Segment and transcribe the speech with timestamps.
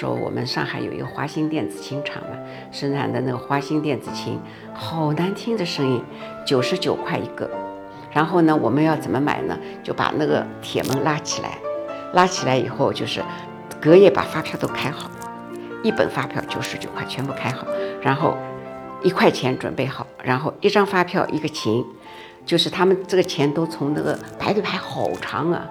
[0.00, 2.30] 时候，我们上海有一个华星电子琴厂嘛，
[2.72, 4.40] 生产的那个华星电子琴，
[4.72, 6.02] 好难听的声音，
[6.46, 7.50] 九十九块一个。
[8.10, 9.58] 然后呢，我们要怎么买呢？
[9.82, 11.58] 就把那个铁门拉起来，
[12.14, 13.22] 拉起来以后就是
[13.78, 15.10] 隔夜把发票都开好，
[15.82, 17.66] 一本发票九十九块全部开好，
[18.00, 18.38] 然后
[19.02, 21.84] 一块钱准备好，然后一张发票一个琴，
[22.46, 25.68] 就是他们这个钱都从那个排队排好长啊，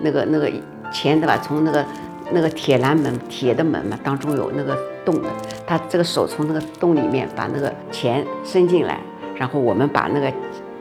[0.00, 0.52] 那个那个
[0.92, 1.38] 钱对吧？
[1.42, 1.82] 从那个。
[2.32, 5.28] 那个铁栏门，铁的门嘛，当中有那个洞的，
[5.66, 9.00] 他这个手从那个洞里面把那个钱伸进来，
[9.34, 10.32] 然后我们把那个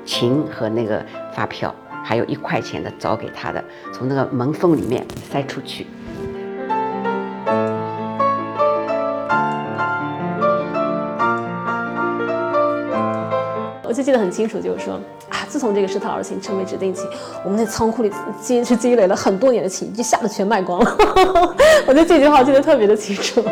[0.05, 1.03] 琴和那个
[1.33, 5.87] 发票，还有一块钱的找给他的，从那个门缝里面塞出去。
[13.83, 14.99] 我就记得很清楚，就是说。
[15.49, 17.05] 自从这个施特劳琴成为指定琴，
[17.43, 20.95] 我们在仓库里积是积累了很多年的琴，一下子全卖光了。
[21.87, 23.43] 我对这句话记得特别的清楚。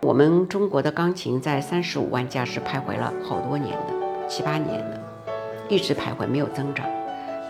[0.00, 5.00] 我们中国的钢琴在三十五万架是徘徊了好多年的，七八年的，
[5.68, 6.86] 一直徘徊没有增长。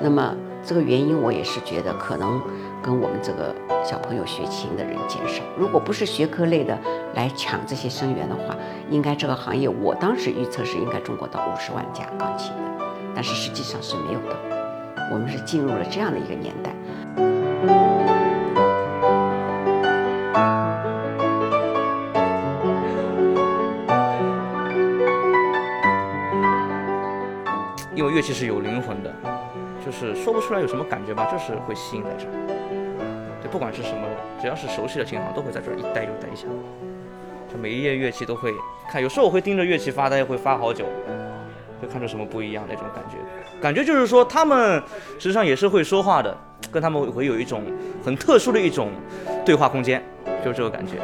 [0.01, 2.41] 那么这个原因，我也是觉得可能
[2.83, 5.43] 跟我们这个小朋友学琴的人减少。
[5.57, 6.79] 如果不是学科类的
[7.15, 8.57] 来抢这些生源的话，
[8.89, 14.37] 应该这个行业，我当时预测是应该中国到五十万架钢琴的，但是实际上是没有的。
[15.11, 16.71] 我们是进入了这样的一个年代。
[27.95, 29.13] 因为乐器是有灵魂的。
[29.85, 32.60] 就是说不出来有什么感觉吧，就是会吸引在这儿。
[33.51, 34.07] 不管是什么，
[34.41, 36.47] 只要是熟悉的琴行，都会在这儿一待就待一下。
[37.53, 38.53] 就每一页乐器都会
[38.91, 40.85] 看，有时候我会盯着乐器发呆，会发好久，
[41.83, 43.17] 会看出什么不一样那种感觉。
[43.61, 44.81] 感觉就是说，他们
[45.19, 46.37] 实际上也是会说话的，
[46.71, 47.65] 跟他们会有一种
[48.05, 48.91] 很特殊的一种
[49.45, 50.01] 对话空间，
[50.45, 50.95] 就是这个感觉。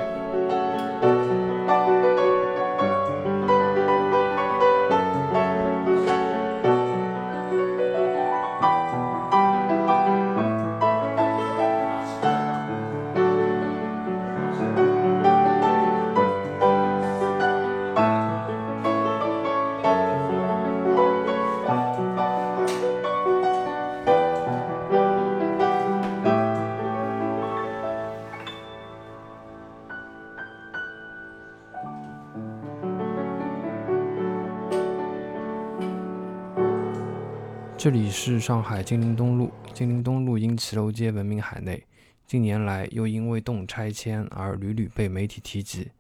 [37.87, 39.49] 这里是上海金陵东路。
[39.73, 41.85] 金陵东路因骑楼街闻名海内，
[42.27, 45.93] 近年来又因为动拆迁而屡屡被媒体提及。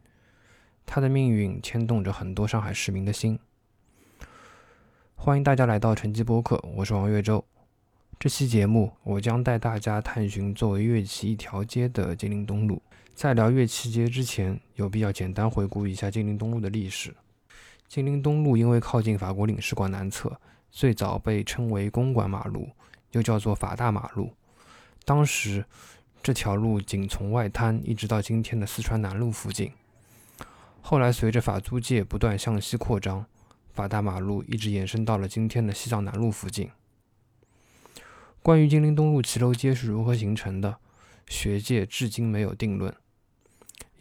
[0.84, 3.38] 它的命运牵动着很多上海市民的心。
[5.14, 7.44] 欢迎大家来到晨记播客，我是王岳洲。
[8.18, 12.82] 这期节目，我将带大家探寻作为乐器一条街的金陵东路。
[13.14, 17.14] 在聊乐器街之前，有必要简单回顾一下金陵东路的历史。
[17.86, 20.36] 金陵东路因为靠近法国领事馆南侧。
[20.76, 22.69] 最早被称为公馆马路，
[23.12, 24.34] 又叫做法大马路。
[25.06, 25.64] 当时
[26.22, 29.72] 这条路仅从外滩一直到今天的四川南路附近。
[30.82, 33.25] 后来随着法租界不断向西扩张，
[33.72, 36.70] 法大马路一直延伸到了今天的西藏南路附近。
[38.42, 40.76] 关于金陵东路骑楼街是如何形成的，
[41.26, 42.94] 学界至今没有定论。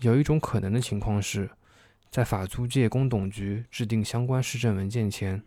[0.02, 1.50] 有一种可能的情况是，
[2.12, 5.42] 在法租界公董局制定相关市政文件前。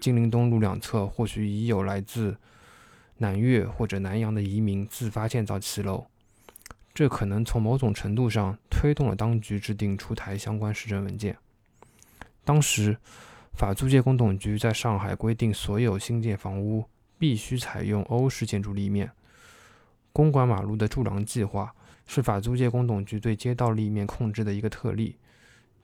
[0.00, 2.36] 金陵东路两侧或许已有来自
[3.18, 6.06] 南越或者南洋的移民自发建造骑楼，
[6.94, 11.36] 这可能从某种程度上推动了当局制定出台相关市政文件。
[12.44, 12.96] 当时，
[13.54, 16.84] 法租界公董局在上海规定，所有新建房屋
[17.18, 19.10] 必须采用欧式建筑立面。
[20.12, 21.74] 公馆马路的筑廊计划
[22.06, 25.16] 是法租界公董局对街道立面控制的一个特例。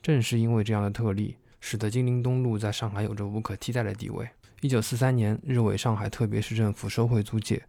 [0.03, 1.37] 正是因为这样的特例。
[1.63, 4.29] 使得金陵东路在上海有着无可替代的地位。
[4.61, 7.63] 一九四三年，日伪上海特别市政府收回租界，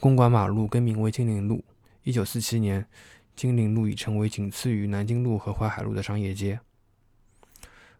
[0.00, 1.62] 公馆马路更名为金陵路。
[2.02, 2.86] 一九四七年，
[3.36, 6.58] 金陵路已成为仅次于南京路和淮海路的商业街。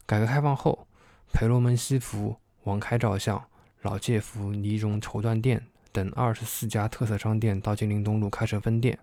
[0.07, 0.89] 改革开放后，
[1.35, 3.45] 培罗门西服、王开照相、
[3.83, 8.99] 老介服、尼绒绸缎店等二十四家特色商店到金陵东路开设分店，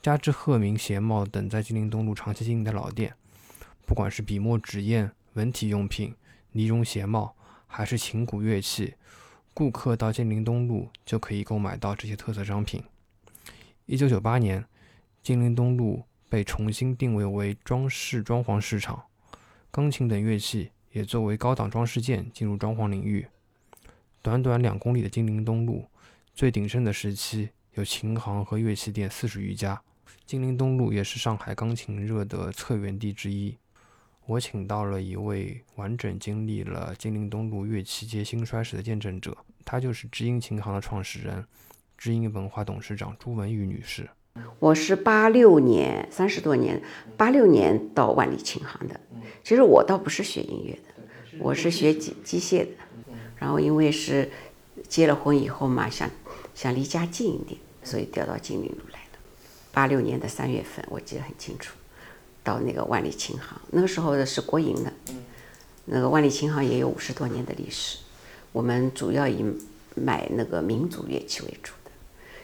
[0.00, 3.12] 加之鹤鸣鞋帽等在金陵东路长期经营的老店。
[3.90, 6.14] 不管是笔墨纸砚、文体用品、
[6.52, 7.34] 呢绒鞋帽，
[7.66, 8.94] 还是琴鼓乐器，
[9.52, 12.84] 顾客到金陵东路就可以购买到这些特色商品。
[13.86, 14.64] 一九九八年，
[15.24, 19.06] 金陵东路被重新定位为装饰装潢市场，
[19.72, 23.26] 钢琴等乐器也作为高档装饰件进入装潢领域。
[24.22, 25.84] 短短两公里的金陵东路，
[26.32, 29.82] 最鼎盛的时期有琴行和乐器店四十余家。
[30.24, 33.56] 金陵东路也是上海钢琴热的策源地之一。
[34.30, 41.44] 我请到了一位完整经历了金陵东路乐器界兴衰史的见证者，她就是知音琴行的创始人、
[41.98, 44.08] 知音文化董事长朱文玉女士。
[44.60, 46.80] 我是八六年，三十多年，
[47.16, 49.00] 八六年到万里琴行的。
[49.42, 52.70] 其实我倒不是学音乐的，我是学机机械的。
[53.34, 54.30] 然后因为是
[54.88, 56.08] 结了婚以后嘛，想
[56.54, 59.18] 想离家近一点，所以调到金陵路来了。
[59.72, 61.74] 八六年的三月份，我记得很清楚。
[62.42, 64.92] 到那个万里琴行，那个时候的是国营的，
[65.86, 67.98] 那个万里琴行也有五十多年的历史。
[68.52, 69.44] 我们主要以
[69.94, 71.90] 买那个民族乐器为主的，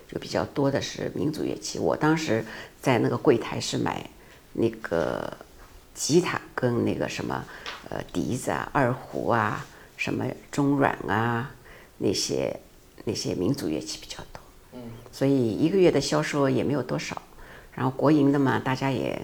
[0.08, 1.78] 就比较多的是民族乐器。
[1.78, 2.44] 我当时
[2.80, 4.08] 在那个柜台是买
[4.52, 5.36] 那个
[5.94, 7.44] 吉他跟那个什么
[7.88, 9.66] 呃笛子啊、二胡啊、
[9.96, 11.50] 什么中阮啊
[11.98, 12.60] 那些
[13.04, 14.80] 那些民族乐器比较多。
[15.10, 17.20] 所以一个月的销售也没有多少。
[17.76, 19.16] 然后国营的嘛，大家也。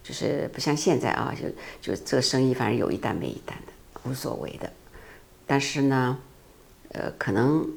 [0.00, 3.72] 就是不像现在啊，就就这个生意，反正有一单没一单的，
[4.04, 4.72] 无所谓的。
[5.46, 6.16] 但是呢，
[6.92, 7.68] 呃，可能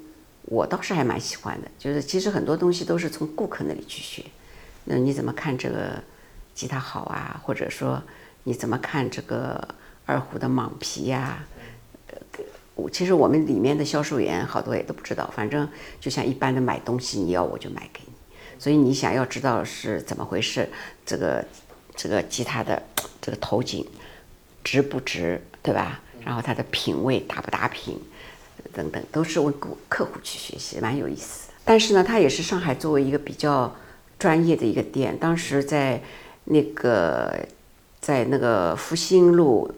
[0.43, 1.69] 我倒是还蛮喜欢的。
[1.77, 4.23] 就是其实很多东西都是从顾客那里去学。
[4.85, 6.01] 那你怎么看这个
[6.55, 7.41] 吉他好啊？
[7.43, 8.01] 或者说
[8.45, 9.67] 你怎么看这个
[10.05, 11.43] 二胡的蟒皮呀？
[12.07, 15.29] 呃，其实我们里面的销售员好多也都不知道。
[15.35, 15.67] 反正
[15.99, 18.10] 就像一般的买东西，你要我就买给你。
[18.61, 20.69] 所以你想要知道是怎么回事，
[21.03, 21.43] 这个。
[21.93, 22.81] 这个吉他的
[23.21, 23.85] 这个头颈
[24.63, 25.99] 直不直，对吧？
[26.23, 27.99] 然后它的品位打不打平，
[28.73, 31.53] 等等，都是问顾客户去学习，蛮有意思的。
[31.65, 33.75] 但是呢，它也是上海作为一个比较
[34.17, 35.15] 专业的一个店。
[35.19, 36.01] 当时在
[36.45, 37.45] 那个
[37.99, 39.69] 在那个复兴路、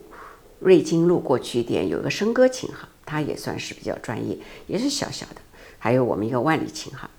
[0.59, 4.37] 瑞金路过去一点，有个笙歌琴行，它也算是比较专业，
[4.67, 5.37] 也是小小的。
[5.79, 7.09] 还有我们一个万里琴行，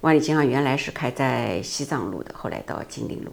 [0.00, 3.32] 万里琴行原来是开在西藏路的，后来到金陵路。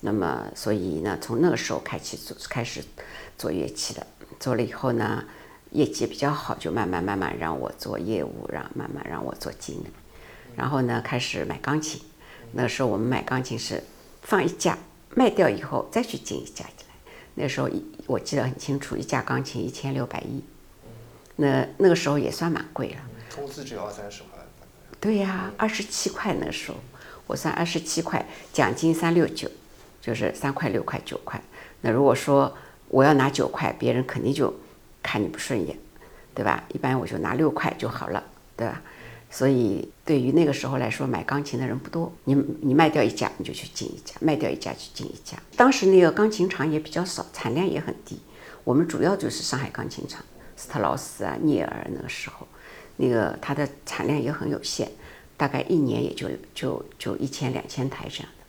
[0.00, 2.82] 那么，所以呢，从那个时候开始做，开始
[3.36, 4.06] 做乐器的，
[4.38, 5.22] 做了以后呢，
[5.72, 9.88] 业绩比较好，就慢慢慢慢让我做业务，让慢慢让我做经理。
[10.56, 12.00] 然后呢，开始买钢琴。
[12.52, 13.82] 那时候我们买钢琴是
[14.22, 14.78] 放一架，
[15.14, 16.94] 卖掉以后再去进一架进来。
[17.34, 20.42] 那时候一我记得很清楚，一架钢琴一千六百一，
[21.36, 22.96] 那那个时候也算蛮贵了。
[23.36, 24.39] 工资只要二三十块。
[25.00, 26.78] 对呀，二十七块那时候，
[27.26, 29.50] 我算二十七块，奖金三六九。
[30.02, 31.38] 就是三块六块九块，
[31.82, 32.56] 那如果说
[32.88, 34.50] 我要拿九块，别人肯定就
[35.02, 35.76] 看你不顺眼，
[36.34, 36.64] 对吧？
[36.72, 38.24] 一般我就拿六块就好了，
[38.56, 38.80] 对吧？
[39.30, 42.10] 所以对于那个时候来说，买钢琴的人不多。
[42.24, 45.36] 你你卖掉一家，你就去进一家；卖掉一家去进一家。
[45.54, 48.18] 当时那个钢琴厂也比较少，产量也很低。
[48.64, 50.24] 我们主要就是上海钢琴厂，
[50.56, 52.48] 斯特劳斯啊、聂耳那个时候，
[53.00, 54.86] 那个它的产量也很有限，
[55.38, 58.44] 大概一年也就就就一千两千台这样的。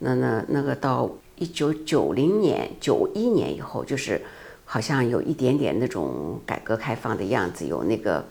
[0.00, 4.20] 那那那个到一九九零年、九一年以后，就是
[4.64, 8.24] 好像有一点点那种改革开放的样子，有那个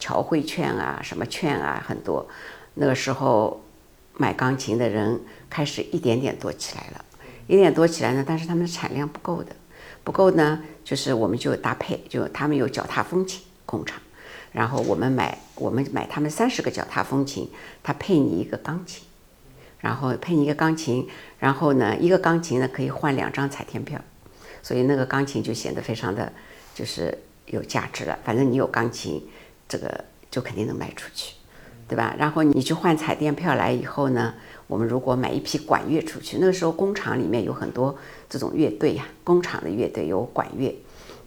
[0.00, 2.26] 侨汇券啊、什么券啊，很多。
[2.74, 3.62] 那个时候
[4.16, 7.04] 买钢琴的人开始一点点多起来了，
[7.46, 9.54] 一点多起来呢，但是他们的产量不够的，
[10.02, 14.00] 不够呢，就是我们就搭配，就他们有脚踏风琴工厂，
[14.54, 17.50] 然后我们买我们买他们三十个脚踏风琴，
[17.82, 19.02] 他配你一个钢琴。
[19.80, 21.06] 然后配你一个钢琴，
[21.38, 24.00] 然后呢，一个钢琴呢可以换两张彩天票，
[24.62, 26.32] 所以那个钢琴就显得非常的，
[26.74, 28.18] 就是有价值了。
[28.24, 29.22] 反正你有钢琴，
[29.68, 31.34] 这个就肯定能卖出去，
[31.86, 32.16] 对吧？
[32.18, 34.32] 然后你去换彩电票来以后呢，
[34.68, 37.94] 我们如果买一批管乐出去，那个时候工厂里面有很多
[38.30, 40.74] 这种乐队呀，工厂的乐队有管乐，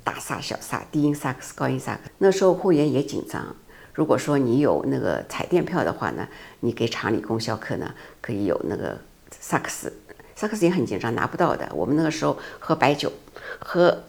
[0.08, 2.12] 大萨、小萨、低音萨克斯、高音萨克斯。
[2.20, 3.54] 那时候货源也紧张。
[3.94, 6.26] 如果说你有那个彩电票的话呢，
[6.62, 8.98] 你给厂里供销科呢，可以有那个
[9.38, 9.92] 萨克斯，
[10.34, 11.70] 萨克斯也很紧张，拿不到的。
[11.76, 13.12] 我们那个时候喝白酒，
[13.60, 14.02] 喝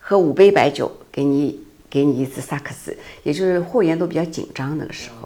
[0.00, 5.25] 喝五杯白酒，给你给你一支萨克斯，也就是货源都比较紧张那个时候。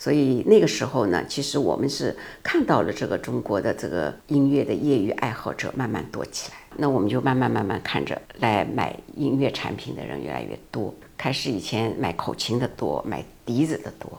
[0.00, 10.94] 所以那个时候呢，其实我们是看到了这个中国的这个音乐的业余爱好者慢慢多起来，那我们就慢慢慢慢看着来买音乐产品的人越来越多。
[11.18, 14.18] 开始以前买口琴的多，买笛子的多，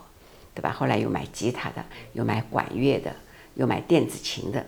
[0.53, 0.69] 对吧？
[0.69, 1.83] 后来又买吉他的，
[2.13, 3.11] 又买管乐的，
[3.55, 4.63] 又买电子琴的。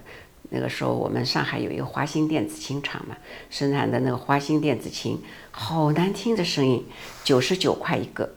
[0.49, 3.15] 那个时候我们上海有一个华星电子琴厂嘛，
[3.51, 5.19] 生产的那个华星电子琴，
[5.51, 6.83] 好难听的声音，
[7.23, 8.33] 九十九块一个。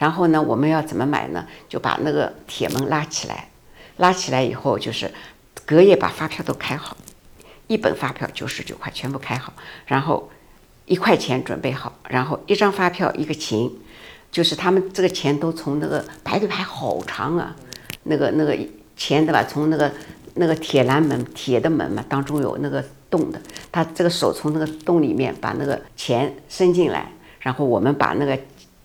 [0.00, 1.46] 然后呢，我们要怎么买呢？
[1.68, 3.50] 就把那个铁门拉起来，
[3.98, 5.12] 拉起来以后就是
[5.66, 6.96] 隔夜把发票都开好，
[7.66, 9.52] 一本发票九十九块全部开好，
[9.84, 10.30] 然后
[10.86, 13.70] 一块钱准备好，然后一张发票一个琴，
[14.32, 17.54] 就是他们这个钱都从那个排队排好长啊，
[18.04, 18.56] 那个那个
[18.96, 19.44] 钱对吧？
[19.44, 19.92] 从那个
[20.36, 23.38] 那个铁栏门铁的门嘛，当中有那个洞的，
[23.70, 28.38] 他这个手从那个洞里面把那个钱伸进来，然后我们把那个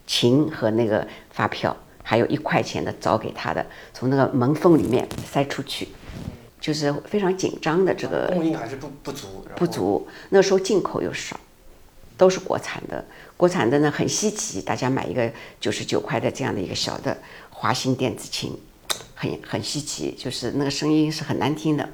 [0.07, 5.87] 琴和那个发票，还有一块钱的找给他的，从那个门缝里面塞出去，
[6.59, 11.39] 就是非常紧张的这个供应还是不不足，不足，那时候进口又少，
[12.17, 13.03] 都是国产的。
[13.37, 17.17] 国产的呢很稀奇，大家买一个九十九块的这样的一个小的
[17.49, 18.57] 华星电子琴，
[19.13, 21.89] 很很稀奇，就是那个声音是很难听的。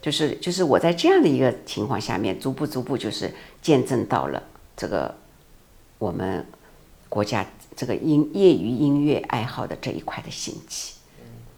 [0.00, 4.42] 就是就是我在这样的一个情况下面，逐步逐步就是见证到了
[4.76, 5.14] 这个
[5.98, 6.44] 我们
[7.12, 7.44] 国家
[7.76, 10.94] 这个音业余音乐爱好的这一块的兴起，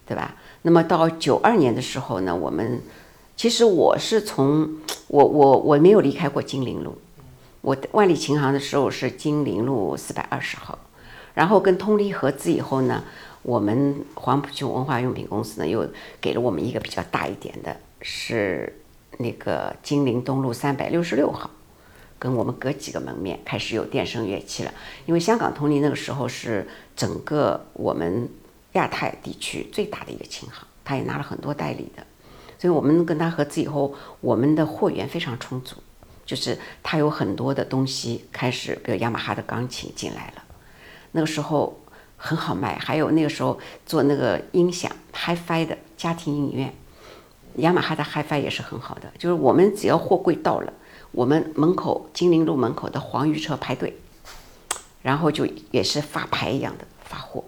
[0.04, 0.34] 对吧？
[0.62, 2.82] 那么到九二年的时候呢，我们
[3.37, 6.99] 其实我是从我我我没有离开过金陵路，
[7.61, 10.76] 我万里琴行的时候是金陵路四百二十号，
[11.34, 13.04] 然后跟通力合资以后呢，
[13.42, 15.88] 我们黄浦区文化用品公司呢又
[16.20, 18.80] 给了我们一个比较大一点的，是
[19.18, 21.49] 那个金陵东路三百六十六号。
[22.25, 24.73] 跟我们隔几个门面开始有电声乐器了，
[25.04, 26.66] 因为香港通力那个时候是
[26.97, 28.26] 整个我们
[28.73, 32.02] 亚太地区最大的一个琴行，他也拿了很多代理的，
[32.59, 35.76] 所以我们跟他合资以后，我们的货源非常充足，
[36.25, 40.43] 就是他有很多的东西开始，比如雅马哈的钢琴进来了，
[41.12, 41.78] 那个时候
[42.16, 46.75] 很好卖，还有那个时候做那个音响 HiFi 的家庭影院，
[47.57, 50.73] 雅马哈的 HiFi 也是很好的，就是我们只要货柜到了。
[51.14, 53.97] 我们门口金陵路门口的黄鱼车排队，
[55.00, 57.44] 然后就也是发牌一样的发货，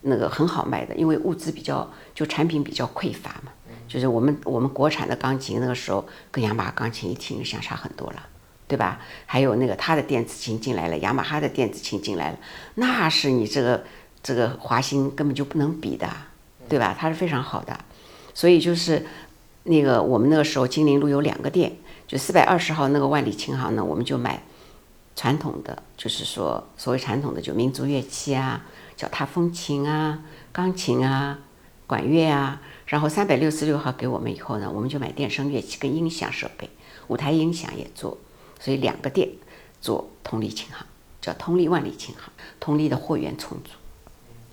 [0.00, 3.52] 那个很好卖的，因为物资比较就产品比较匮乏嘛。
[3.86, 8.26] 就是我们我们国产的钢琴那个时候跟雅马哈钢琴一听相差很多了，
[8.66, 9.00] 对吧？
[9.26, 12.38] 还有那个他的电子琴进来了，雅马哈的电子琴进来了，
[12.74, 13.84] 那是你这个
[14.22, 16.08] 这个华星根本就不能比的，
[16.68, 16.96] 对吧？
[16.98, 17.78] 它是非常好的，
[18.32, 19.06] 所以就是
[19.64, 21.76] 那个我们那个时候金陵路有两个店。
[22.08, 24.42] 就四百二十号那个万里琴行呢，我们就买
[25.14, 28.64] 传统的，就是说所谓传统的就民族乐器啊，
[28.96, 31.38] 脚踏风琴啊、钢琴啊、
[31.86, 32.62] 管乐啊。
[32.86, 36.70] 然后三百六十六号给我们以后呢，我们就买电声乐器跟音响设备，
[37.08, 38.16] 舞台音响也做。
[38.58, 39.28] 所以两个店
[39.82, 40.86] 做通力琴行，
[41.20, 42.32] 叫通力万里琴行。
[42.58, 43.72] 通力的货源充足，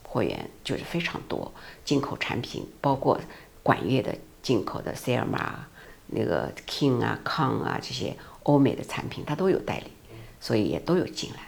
[0.04, 1.54] 货源就是非常多，
[1.86, 3.18] 进口产品包括
[3.64, 5.68] 管乐的进口的塞尔玛。
[6.08, 9.92] 那个 King 啊、康啊这些欧美的产品，它都有代理，
[10.40, 11.40] 所以也都有进来，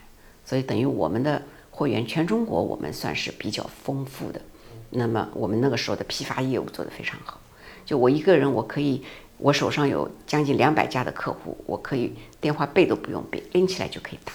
[0.46, 4.42] 所以等于我们的货源全中国我们算是比较丰富的。
[4.90, 7.40] 那么我们那个时候的批发业务做得非常好，
[7.86, 9.04] 就我一个人我可以，
[9.38, 14.32] 我手上有将近两百家的客户，我可以电话背都不用背，拎起来就可以打。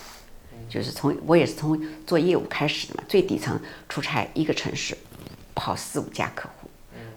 [0.69, 4.97] 就是从我也是从做业务开始的嘛，最底层出差一个城市
[5.55, 6.62] 跑四五家客户。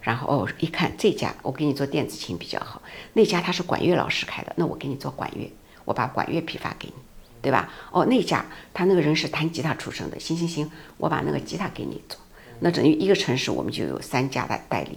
[0.06, 2.80] 然后哦，一看这家我给你做电子琴比较好，
[3.14, 5.52] 那家他是管乐老师开的，那我给你做管乐，
[5.84, 6.94] 我把管乐批发给你，
[7.42, 7.68] 对吧？
[7.90, 12.20] 哦，那家他那个人是弹吉他出身的，行行行，我把那个吉他给你做，
[12.60, 14.96] 那等于一个城市我们就有三家的代理，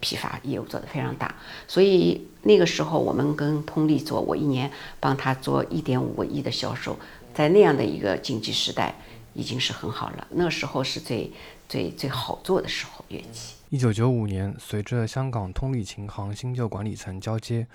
[0.00, 1.32] 批发业务做得非常大。
[1.68, 6.98] 所以那个时候我们跟通力做，我一年帮他做一点五个亿的销售，
[7.32, 8.96] 在那样的一个经济时代
[9.32, 10.26] 已经是很好了。
[10.30, 11.30] 那时候是最
[11.70, 13.54] 最最好做的时候，乐器。
[13.68, 17.68] 一九九五年，随着香港通力琴行新旧管理层交接，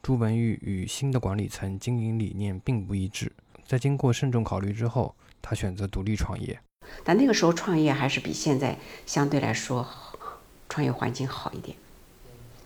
[0.00, 3.32] 朱文玉与新的管理层经营理念并不一致。
[3.66, 6.56] 在经过慎重考虑之后，他选择独立创业。
[7.02, 9.84] 但那个时候创业还是比现在相对来说
[10.68, 11.76] 创业环境好一点，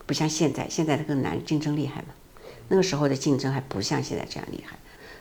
[0.05, 2.09] 不像现在，现在的更难，竞争厉害嘛。
[2.67, 4.77] 那个时候的竞争还不像现在这样厉害。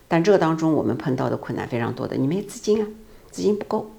[0.09, 2.89] 但这个当中我们碰到的困难非常多的，你没资金啊，
[3.31, 3.91] 资金不够。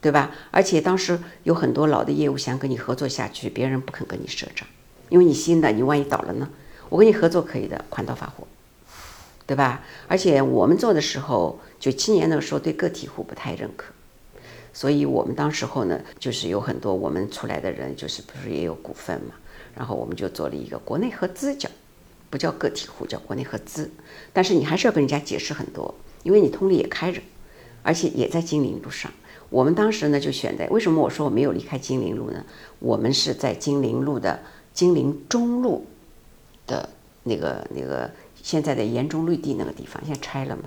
[0.00, 0.30] 对吧？
[0.50, 4.68] 而且当时有很多老的业务想跟你合作下去，别人不肯跟你赊账，
[5.08, 6.48] 因为你新的，你万一倒了呢？
[6.88, 8.46] 我跟你合作可以的，款到发货，
[9.46, 9.82] 对吧？
[10.06, 13.92] 而且我们做的时候，九七年那个时候对个体户不太认可，
[14.72, 19.34] 所以我们当时候呢，就是有很多我们出来的人，就是不是也有股份嘛？
[19.74, 21.68] 然后我们就做了一个国内合资，叫
[22.30, 23.90] 不叫个体户，叫国内合资。
[24.32, 27.20] 但是你还是要跟人家解释很多，因为你通力也开着，
[27.82, 29.10] 而且也在金陵路上。
[29.48, 32.44] 我们当时呢就选在为什么我说我没有离开金陵路呢？
[32.78, 34.40] 我们是在金陵路的
[34.74, 35.86] 金陵中路
[36.66, 36.88] 的
[37.22, 38.10] 那个那个
[38.42, 40.64] 现在的盐中绿地那个地方，现在拆了嘛。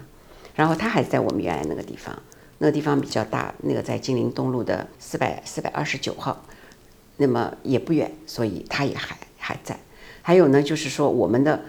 [0.56, 2.18] 然后他还在我们原来那个地方，
[2.58, 6.44] 那个地方比较大，那个在金陵东路的四百四百二十九号，
[7.18, 9.80] 那么也不远，所以他也还还在。
[10.22, 11.62] 还有呢，就是说我们的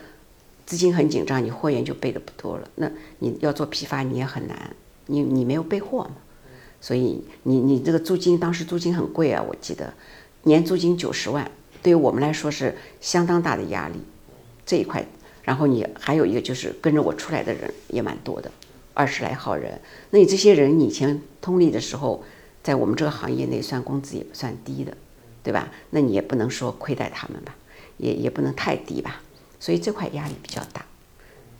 [0.66, 4.74] 资金很紧张，你货源就备的不多了，那你要做批发你也很难，
[5.06, 6.16] 你你没有备货嘛。
[6.80, 9.92] 所以你你这个租金当时租金很贵啊，我记得
[10.44, 11.50] 年租金九十万，
[11.82, 14.00] 对于我们来说是相当大的压力。
[14.64, 15.04] 这一块，
[15.42, 18.50] 然后你还有一个就是跟着我出来的人也蛮多的，
[18.94, 19.80] 二十来号人。
[20.10, 22.22] 那你这些人，你以前通力的时候，
[22.62, 24.96] 在我们这个行业内算工资也不算低的，
[25.42, 25.72] 对吧？
[25.90, 27.56] 那你也不能说亏待他们吧，
[27.96, 29.20] 也也不能太低吧。
[29.58, 30.86] 所以这块压力比较大，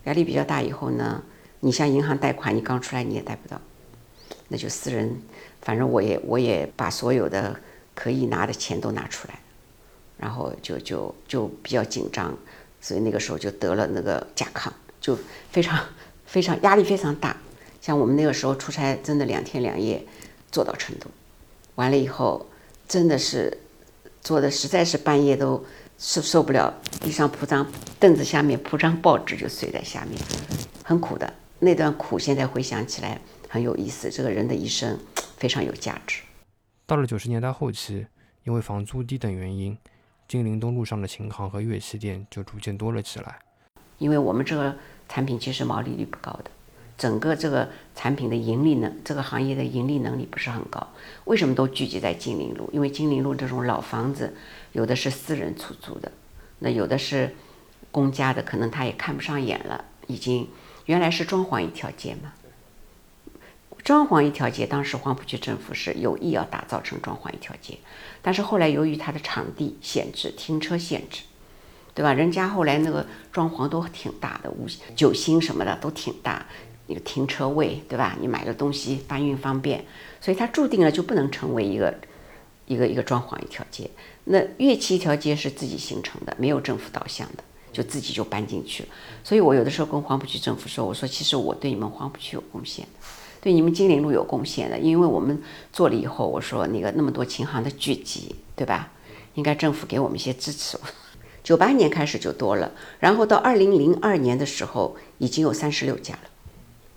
[0.04, 1.22] 压力比较大以后呢，
[1.58, 3.60] 你像银行贷款，你刚出来你也贷不到，
[4.50, 5.16] 那就私人，
[5.62, 7.58] 反正我也我也把所有的
[7.94, 9.40] 可以拿的钱都拿出来，
[10.18, 12.36] 然后就就就比较紧张，
[12.82, 14.68] 所以那个时候就得了那个甲亢，
[15.00, 15.18] 就
[15.50, 15.78] 非常
[16.26, 17.34] 非常压力非常大。
[17.80, 20.04] 像我们那个时候出差，真的两天两夜
[20.52, 21.06] 坐到成都，
[21.76, 22.46] 完了以后
[22.86, 23.56] 真的是
[24.20, 25.64] 坐的实在是半夜都。
[26.02, 30.18] 受受不了，地上铺张凳子，下面铺张报纸就睡在下面，
[30.82, 34.08] 很苦的那段苦，现在回想起来很有意思。
[34.08, 34.96] 这个人的一生
[35.36, 36.22] 非常有价值。
[36.86, 38.06] 到了九十年代后期，
[38.44, 39.76] 因为房租低等原因，
[40.28, 43.40] 金陵东路上的琴行和乐器店就逐渐多了起来。
[43.98, 44.76] 因为我们这个
[45.08, 46.50] 产品其实毛利率不高的，
[46.96, 50.88] 整个这个产品的盈利能，这个行业的盈利能力不是很高。
[51.24, 52.70] 为什么都聚集在金陵路？
[52.72, 54.32] 因为金陵路这种老房子。
[54.72, 56.12] 有的是私人出租的，
[56.60, 57.34] 那有的是
[57.90, 59.84] 公家的，可能他也看不上眼了。
[60.06, 60.48] 已经
[60.86, 62.32] 原来是装潢一条街嘛，
[63.82, 67.78] 装潢一条街，当时黄浦区政府是有意要打造成装潢一条街，
[68.22, 71.22] 但是后来由于它的场地限制、停车限制，
[71.94, 72.12] 对吧？
[72.12, 76.46] 人家后来那个装潢都挺大的，五星九星什么的都挺大，
[76.86, 78.16] 那个停车位，对吧？
[78.20, 79.84] 你买个东西搬运方便，
[80.20, 81.94] 所以它注定了就不能成为一个
[82.66, 83.90] 一个一个装潢一条街。
[84.24, 88.88] 那乐器一条街是自己形成的，没有政府导向的，就自己就搬进去了。
[89.24, 92.86] 所以我有的时候跟黄浦区政府说：“我说其实我对你们黄浦区有贡献，
[93.40, 98.92] 对你们金陵路有贡献的，因为我们做了以后，我说那个那么多琴行的聚集，对吧？
[99.34, 100.78] 应该政府给我们一些支持。
[101.42, 106.28] 九八年开始就多了，然后到二零零二年的时候已经有三十六家了，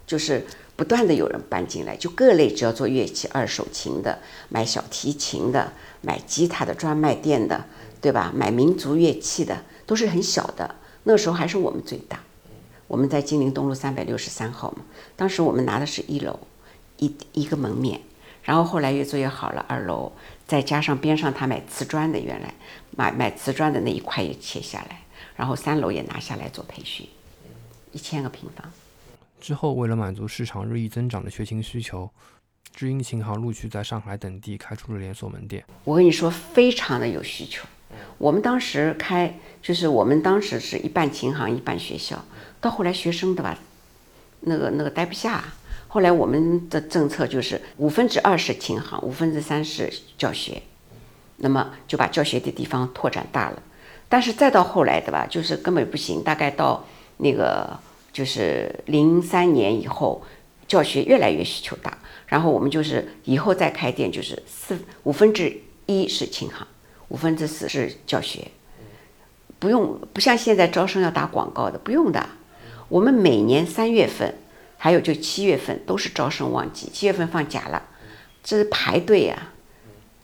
[0.05, 5.73] 就是不断的有人搬进来，就各类只要做乐器、二手琴的、买小提琴的。
[6.05, 7.63] 买吉他的专卖店的，
[8.01, 8.29] 对吧？
[8.35, 10.75] 买民族乐器的都是很小的。
[11.03, 12.19] 那时候还是我们最大，
[12.87, 14.85] 我们在金陵东路三百六十三号嘛。
[15.15, 16.39] 当时我们拿的是一楼，
[16.97, 18.01] 一一个门面。
[18.43, 20.11] 然后后来越做越好了，二楼
[20.45, 22.53] 再加上边上他买瓷砖的，原来
[22.91, 25.03] 买买瓷砖的那一块也切下来，
[25.35, 27.07] 然后三楼也拿下来做培训，
[27.91, 28.69] 一千个平方。
[29.39, 32.09] 之后为了满足市场日益增长的学琴需求。
[32.75, 35.63] 知音琴行陆续在上海等地开出了连锁门店。
[35.83, 37.63] 我跟你说，非常的有需求。
[38.17, 42.25] 我们当时开，就是我们当时是一半琴行一半学校。
[42.63, 43.59] 到后来学生对吧，
[44.39, 45.43] 那个那个待不下。
[45.89, 50.63] 后来我们的政策就是五分之二是琴行，五分之三是教学。
[51.37, 53.61] 那么就把教学的地方拓展大了。
[54.07, 56.23] 但是再到后来对吧，就是根本不行。
[56.23, 56.85] 大概到
[57.17, 57.77] 那个
[58.13, 60.23] 就是零三年以后，
[60.65, 61.97] 教学越来越需求大。
[62.27, 66.65] 然后我们就是以后再开店，就是四五分之一是琴行，
[67.09, 68.47] 五分之四是教学，
[69.59, 72.25] 不用不像现在招生要打广告的，不用的。
[72.89, 74.35] 我们每年三月份，
[74.77, 77.81] 还有就七月份都是招生旺季，七月份放假了，
[78.43, 79.53] 这是排队啊，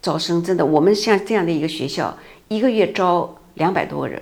[0.01, 0.65] 招生真的。
[0.65, 2.17] 我们像这样的一个学校，
[2.47, 4.21] 一个月招两百多个人，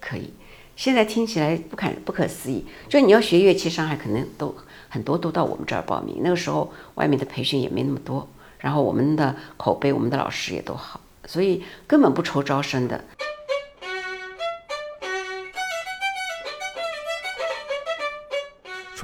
[0.00, 0.32] 可以。
[0.76, 4.54] 现在听起来不可不可思议，就你要学乐器，上海可能都。
[4.88, 8.28] 很多都到我们这儿报名，那个时候外面的培训也没那么多，
[8.60, 13.02] 然后我们的口碑，我们的老师也都好，所以根本不愁招生的。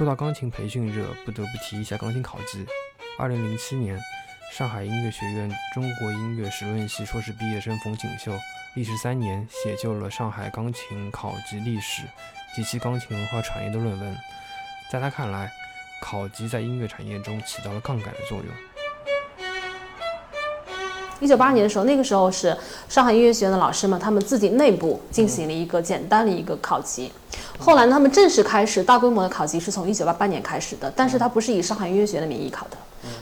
[0.01, 2.65] 说到钢琴培训热，不得不提一下钢琴考级。
[3.19, 3.99] 二零零七年，
[4.51, 8.31] 上海音乐学院中国音乐史论系硕士毕业生冯锦绣，
[8.73, 12.01] 历时三年写就了上海钢琴考级历史
[12.55, 14.17] 及其钢琴文化产业的论文。
[14.91, 15.51] 在他看来，
[16.01, 18.47] 考级在音乐产业中起到了杠杆的作用。
[21.21, 22.57] 一九八二年的时候，那个时候是
[22.89, 27.11] 上海音乐学院的老师们，他们自己内部进行了一个简单的一个考级。
[27.59, 32.77] 后来他们正式开始大规模的考级是从一九八八年开始的，但是它不是以上海音乐学院的名义考的，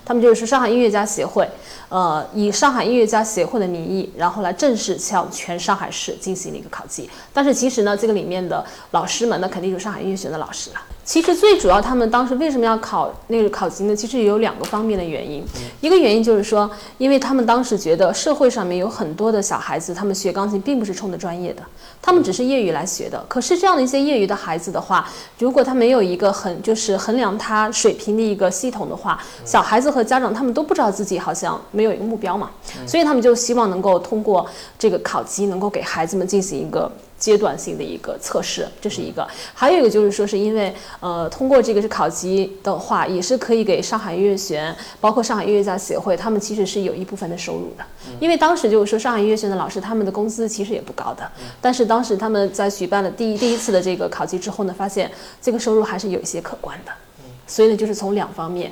[0.06, 1.46] 他们就是上海音乐家协会，
[1.90, 7.10] 呃，以上海音乐家协会的名义，然后来正式向全上海市进行了一个考级。
[7.34, 10.78] 但是其实呢，这个里面的老师们，呢肯定是上海音乐学院的老师了。
[11.10, 13.96] 其实最主要，他们当时为什么要考那个考级呢？
[13.96, 15.44] 其实有两个方面的原因。
[15.82, 16.70] 一个原因就是说，
[17.00, 21.64] 因为他们当时觉得社会上面有很多的小孩子，他们学钢琴并不是冲着专业的，
[22.00, 23.26] 他们只是业余来学的。
[23.28, 32.52] 可是这样的一些业余的孩子的话，如果他没有一个很就是衡量他水平的一个系统的话，小孩子和和家长他们都不知道自己好像没有一个目标嘛，
[32.86, 34.46] 所以他们就希望能够通过
[34.78, 39.28] 这个考级，能够给孩子们进行一个阶段性的一个测试，这是一个。
[39.54, 47.84] 还有一个就是说，是因为呃，通过这个是考级的话，也是可以给上海音乐学院，包括上海音乐家协会，他们其实是有一部分的收入的。
[48.20, 51.30] 因为当时就是说，上海音乐学院的老师他们的工资其实也不高的，
[51.60, 56.92] 但是当时他们在举办了第一第一次的这个考级之后呢，发现这个收入还是有一些可观的。
[57.46, 58.72] 所以呢，就是从两方面。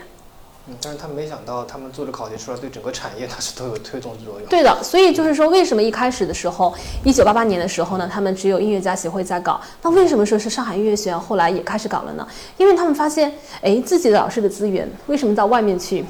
[0.70, 4.50] 嗯，但是他没想到，他们做的考题出来，对整个产业 它是都有推动作用。
[4.50, 9.62] 对的，所以就是说，为什么一开始的时候，一九八八年的时候呢，他们只有音乐家协会在搞？
[9.82, 12.28] 那为什么说是上海音乐学院后来也开始搞了呢？
[12.58, 16.04] 因为他们发现，哎，自己的老师的资源为什么到外面去，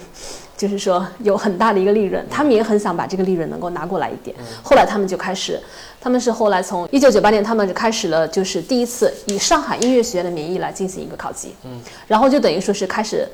[0.57, 4.35] 就是说有很大的一个利润，他们也很想把这个利润能够拿过来一点。
[4.63, 5.61] 后来他们就开始，
[6.01, 11.53] 他们是后来从一九九八年，他们就开始了，就是第一次以上海音乐学院的名义来进行一个考级。
[11.63, 13.27] 嗯，然后就等于说是开始。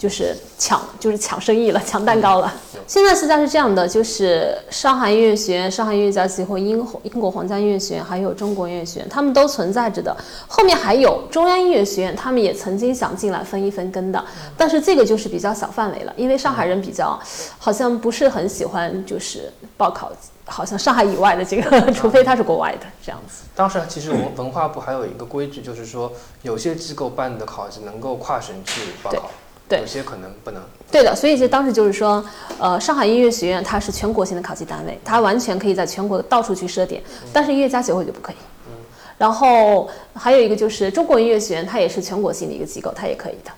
[0.00, 2.50] 就是抢，就是抢生意了，抢蛋糕了。
[2.86, 10.16] 现在实际上是这样的，就是上海音乐学院、上海音乐家协会、英英国皇家音乐学院，还有中国音乐学院，他们都存在着的。
[10.48, 14.24] 后面还有中央音乐学院，他们也曾经想进来分一分羹的，
[14.56, 17.20] 但是这个就是比较小范围了，因为上海人比较
[17.58, 20.10] 好像不是很喜欢，就是报考，
[20.46, 23.42] 好像上海以外的这个， 除非他是国外的这样子。
[23.54, 26.10] 当时其实我们文化部还有一个规矩，就是说
[26.40, 29.30] 有些机构办的考试能够跨省去报考。
[29.70, 30.60] 对，有些可能不能。
[30.90, 32.24] 对的，所以就当时就是说，
[32.58, 37.00] 呃，上海音乐学院它是全国性的考级单位，它完全可以在全国到处去设点，
[37.32, 38.36] 但是音乐家协会就不可以。
[38.66, 38.74] 嗯。
[39.16, 43.52] 然后还有一个就是中国音乐学院，它也是全国性的一个机构，它也可以的。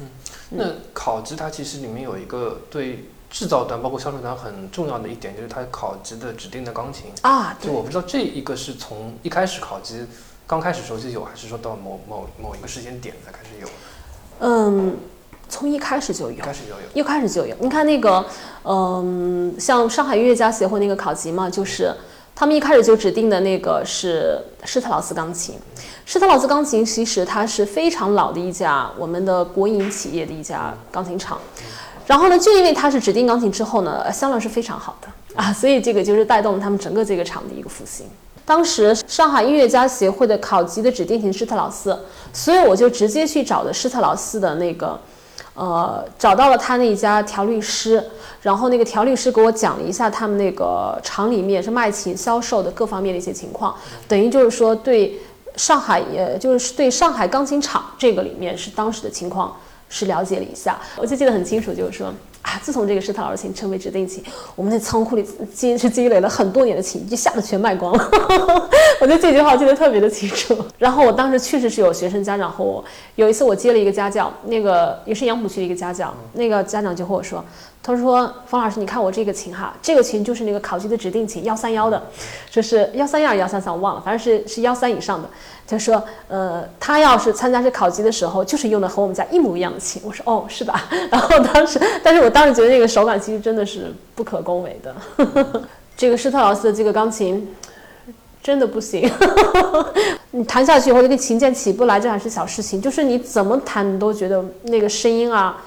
[0.00, 0.08] 嗯
[0.52, 0.56] 嗯。
[0.56, 7.54] 那考级它其实里面有一个对制造端包括销售端很重要的一点，就是它考级的指定的钢琴啊。
[7.60, 10.06] 就我不知道这一个是从一开始考级
[10.46, 13.68] 刚开始时候就有，还是说到某某某一个时间点才开始有？
[14.40, 14.96] 嗯。
[15.48, 17.56] 从一开始就有，一开始就有，一开始就有。
[17.60, 18.24] 你看那个，
[18.64, 21.94] 嗯，像上海音乐家协会那个考级嘛，就是
[22.34, 25.54] 他们一开始就指定的那个是施特劳斯钢琴。
[26.04, 31.38] 施特劳斯钢琴其实它是非常老的一家我们的国营企业的一家钢琴厂。
[32.06, 38.06] 然后呢，就因为它是指定钢琴之后呢，销量是非常好的啊，所以这个就是带动了他们整个这个厂的一个复兴。
[38.44, 41.98] 当时上海音乐家协会的考级的指定型施特劳斯，
[42.32, 44.98] 所以我就直接去找的施特劳斯的那个。
[45.58, 48.00] 呃，找到了他那一家调律师，
[48.42, 53.74] 然后那个调律师给我讲了一下他们那个厂里面是卖琴销售的各方面的一些情况，
[54.06, 55.20] 等于就是说对
[55.56, 59.56] 上海，也就是对上海钢琴厂这个里面是当时的情况
[59.88, 62.14] 是了解了一下，我就记得很清楚，就是说。
[62.42, 62.58] 啊！
[62.62, 64.22] 自从这个施特劳斯琴成为指定琴，
[64.54, 68.10] 我们在仓库里积是积累了很多年的琴，一下子全卖光了。
[69.00, 70.56] 我觉得这句话记得特别的清楚。
[70.78, 72.82] 然后我当时确实是有学生家长和我，
[73.16, 77.44] 有一次我接了一个家教，那个也是杨浦区的一个家教，那个家长就和我说。
[77.82, 82.02] 他说：“方老师，你看我这个琴哈，这个琴就是那个考级的指定琴，幺三幺的，
[82.50, 85.28] 就是幺三幺幺三三，我忘了，反正是是幺三以上的。
[85.66, 90.02] 他说，呃，他要是参加这考级的时候，就是用的和我们家一模一样的琴。
[90.04, 90.84] 我说，哦，是吧？
[91.10, 94.94] 然后当时，但是我当时觉得那个手感其实真的是不可恭维的。
[95.96, 97.48] 这个施特劳斯的这个钢琴。”
[98.48, 99.06] 真的不行，
[100.32, 102.80] 你弹下去以后，那个琴键起不来，这还是小事情。
[102.80, 105.62] 就是你怎么弹，你都觉得那个声音啊，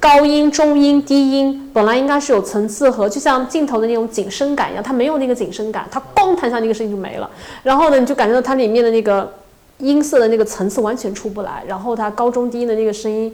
[0.00, 7.30] 高音、中音、低音，本来应该是有层次和，就像镜头的那种景深感一样，它没有那个景深感，它咣弹下那个声音就没了。
[7.62, 9.32] 然后呢，你就感觉到它里面的那个
[9.78, 13.32] 音色的那个层次完全出不来，然后它高中低音的那个声音，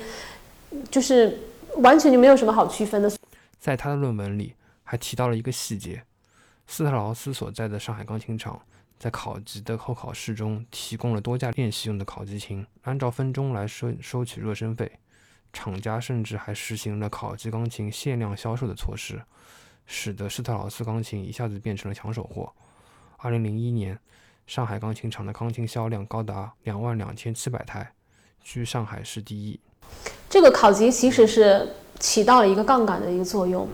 [0.90, 1.38] 就是
[1.76, 3.10] 完全就没有什么好区分的。
[3.58, 4.52] 在他的论文里
[4.84, 6.02] 还提到了一个细节，
[6.66, 8.60] 斯特劳斯所在的上海钢琴厂。
[9.02, 14.92] 在考级的候考室中提供了多架练习用的考级琴，按照分钟来收收取热身费。
[15.52, 19.20] 厂家甚至还实行了考级钢琴限量销售的措施，
[19.86, 22.52] 使得施特劳斯钢琴一下子变成了抢手货。
[23.16, 23.98] 二零零一年，
[24.46, 27.92] 上海钢琴厂的钢琴销量高达两万两千七百台，
[28.40, 29.58] 居上海市第一。
[30.30, 33.68] 这个考级其实是起到了一个杠杆的一个作用。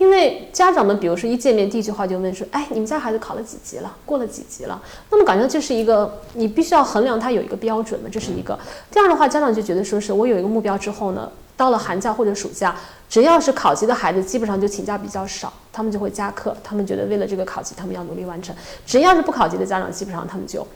[0.00, 3.96] 因为家长们，比如说一见面第一句话就问说：“哎，你们家孩子考了几级了？
[4.06, 4.80] 过了几级了？”
[5.12, 8.58] 那么感觉这是一个你必须要衡量他有一个标准的，这是一个。
[8.90, 12.74] 第二的话，家长就觉得说是我有一个目标之后呢，到了寒假或者暑假，
[13.10, 16.56] 只要是考级的孩子，基本上就请假比较少，他们就会加课。
[16.64, 18.56] 他们觉得为了这个考级，他们要努力完成。
[18.86, 20.66] 只要是不考级的家长，基本上他们就。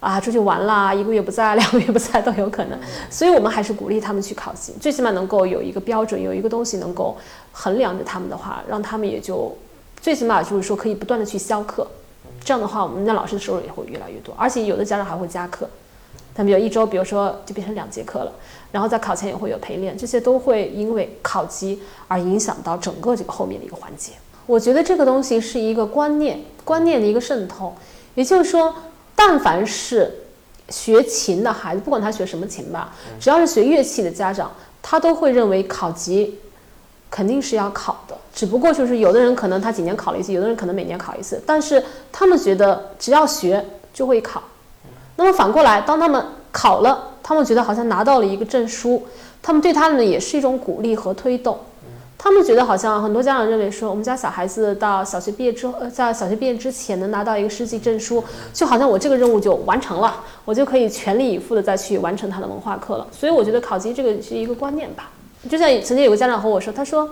[0.00, 2.78] 啊，出去玩啦，一个月不在，两个月不在都有可能，
[3.08, 7.16] 所以我们还是鼓励他们去考级，最起码能够有一个标准，有一个东西能够
[7.52, 9.56] 衡量着他们的话，让他们也就
[10.00, 11.86] 最起码就是说可以不断的去消课，
[12.44, 15.68] 这样的话，我们的老师的收入也会越来越多，而且有的家长还会加课。
[16.36, 18.32] 他比如一周，比如说就变成两节课了，
[18.72, 24.14] 然后在考前也会有陪练，这些都会因为考级而影响到整个这个后面的一个环节。
[24.46, 27.72] 我觉得这个东西是一个观念，观念的一个渗透，
[28.16, 28.74] 也就是说，
[29.14, 30.12] 但凡是
[30.68, 34.50] 学琴的孩子，不管他学什么琴吧，只要是学乐器的家长，
[34.82, 36.38] 他都会认为考级
[37.10, 44.42] 肯定是要考的，只不过就是有的人可能他几年考了一次，有的人可能每年考一次，但是他们觉得只要学就会考。
[45.16, 49.06] 那么反过来，当他们考了，他们觉得好像拿到了一个证书，
[49.40, 51.58] 他们对他们呢也是一种鼓励和推动。
[52.16, 63.06] 他们觉得好像很多家长认为说，我们家小孩子到小学毕业之后，在小学毕业之前能拿到一个师级证书，就好像我这个任务就完成了，我就可以全力以赴的再去完成他的文化课了。
[63.12, 65.10] 所以我觉得考级这个是一个观念吧。
[65.50, 67.10] 就像曾经有个家长和我说，他说，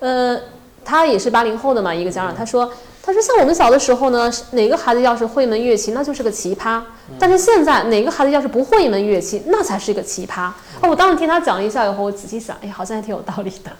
[0.00, 0.40] 呃，
[0.84, 2.70] 他也是八零后的嘛，一个家长，他说。
[3.06, 6.80] 他说：“像我们小的时候呢，哪个孩子要是会一门乐器，那就是个奇葩。
[7.18, 10.48] 但是现在，哪个孩子要是不会一门乐器，那才是一个奇葩。
[10.80, 13.70] 哦，我当时听他讲了一下以后，我仔细想，哎，好像还挺有道理的。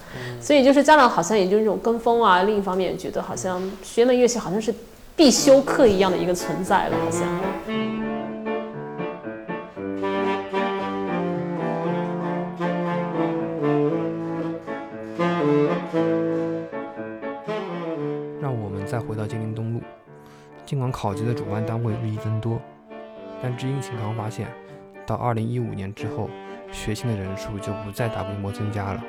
[0.43, 4.75] 所以就是家长好像也就是这种跟风啊，另一方面觉得好像学门乐器好像是
[5.17, 7.23] 必修课一样的一个存在了，好像。”
[20.75, 22.61] 尽管考级的主办单位日益增多，
[23.41, 24.49] 但知音琴行发现，
[25.07, 26.29] 到二零一五年之后，
[26.73, 29.01] 学琴的人数就不再大规模增加了。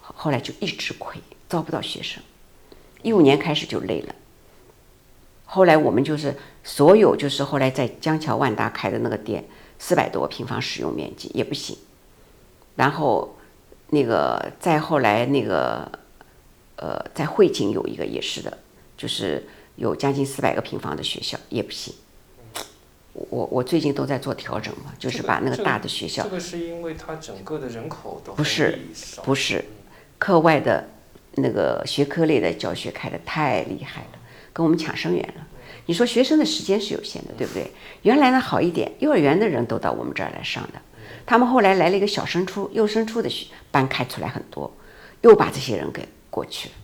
[0.00, 2.22] 后来就一直亏，招不到学生。
[3.02, 4.14] 一五年开始就累了。
[5.44, 9.44] 后来我们就是所有就是后来在江桥万达开的那个店，
[9.80, 11.76] 四百多平方使用面积也不行。
[12.76, 13.34] 然后
[13.88, 15.90] 那个再后来那个。
[16.82, 18.58] 呃，在汇景有一个也是的，
[18.96, 21.94] 就是有将近四百个平方的学校也不行。
[23.12, 26.24] 我我最近都在做调整嘛，就是把那个大的学校。
[26.24, 28.80] 这个是因为它整个的人口都不是
[29.22, 29.64] 不是，
[30.18, 30.88] 课外的
[31.36, 34.18] 那个学科类的教学开的太厉害了，
[34.52, 35.46] 跟我们抢生源了。
[35.86, 37.70] 你说学生的时间是有限的，对不对？
[38.02, 40.82] 原来呢好一点，幼儿园的人都到我们这儿来上的，
[41.24, 44.74] 他们后来来了一个小升初、幼升初的学班开出来很多，
[45.20, 46.08] 又把这些人给。
[46.32, 46.74] 过去了，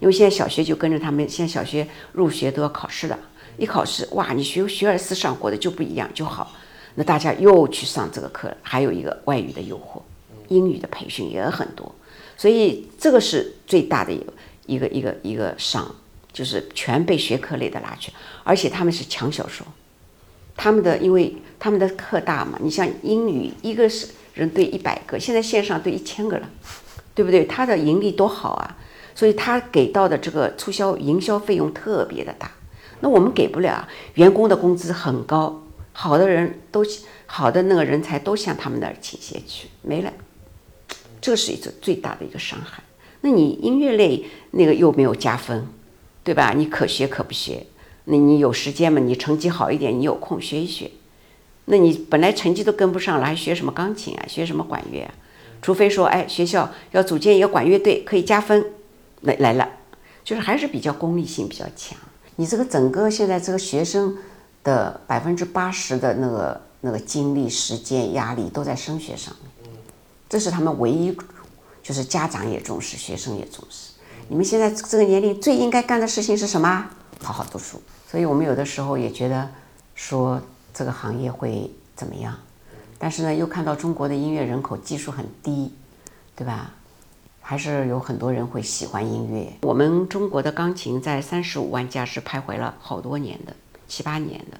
[0.00, 3.18] 因为现在小学就跟着他们，现在小学入学都要考试了，
[3.58, 6.50] 一考试哇，你学学而思上过的就不一样就好，
[6.94, 10.00] 那大家又去上这个课，还有一个外语的诱惑，
[10.48, 11.94] 英语的培训也很多，
[12.36, 14.32] 所以这个是最大的一个
[14.66, 15.94] 一个一个一个伤，
[16.32, 18.10] 就是全被学科类的拉去，
[18.42, 19.64] 而且他们是强销售，
[20.56, 26.48] 他们的因为他们的课大嘛，你像英语一个是人对一百个，现在线上对一千个了，
[27.14, 27.44] 对不对？
[27.44, 28.76] 他的盈利多好啊！
[29.14, 32.50] 所以他给到的这个促销营销费用特别的大，
[33.00, 33.86] 那我们给不了。
[34.14, 36.84] 员工的工资很高，好的人都
[37.26, 40.12] 好的那个人才都向他们那儿倾斜去，没了，
[41.20, 42.82] 这是一次最大的一个伤害。
[43.20, 45.66] 那你音乐类那个又没有加分，
[46.22, 46.52] 对吧？
[46.54, 47.66] 你可学可不学，
[48.04, 49.00] 那你有时间嘛？
[49.00, 50.90] 你成绩好一点，你有空学一学。
[51.66, 54.26] 那你本来成绩都跟不上了，还学什么钢琴啊？
[54.28, 55.14] 学什么管乐啊？
[55.62, 58.72] 除非说，哎，学校要组建一个管乐队，可以加分。
[59.24, 59.68] 来来了，
[60.22, 61.98] 就是还是比较功利性比较强。
[62.36, 64.16] 你这个整个现在这个学生
[64.62, 69.72] 的百分之八十的那个那个精力、时间、压力都在升学上面，
[70.28, 71.16] 这是他们唯一，
[71.82, 73.92] 就是家长也重视，学生也重视。
[74.28, 76.90] 你们现在这个年龄最应该干的事情是什么？
[77.22, 77.80] 好好读书。
[78.10, 79.48] 所以我们有的时候也觉得
[79.94, 80.40] 说
[80.72, 82.36] 这个行业会怎么样，
[82.98, 85.72] 但是呢，又看到中国的音乐人口基数很低，
[86.34, 86.72] 对吧？
[87.46, 89.52] 还是有很多人会喜欢音乐。
[89.60, 93.54] 我们中国的钢琴在三十五万架是徘徊了好多年的，
[93.86, 94.58] 七八年的，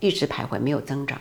[0.00, 1.20] 一直徘徊没有增长。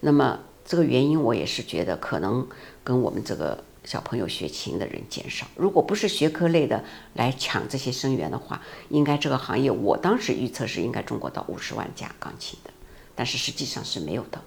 [0.00, 2.46] 那么这个原因，我也是觉得可能
[2.84, 5.46] 跟我们这个小朋友学琴的人减少。
[5.56, 12.70] 如果不是学科类的来抢这些生源的话，应该这个行业我当时预测是应该中国到五十万架钢琴的，
[13.14, 14.38] 但是实际上是没有的。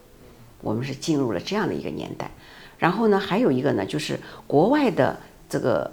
[0.62, 2.30] 我们是进入了这样的一个年代。
[2.78, 5.19] 然后呢，还有一个呢，就是国外的。
[5.49, 5.91] 这个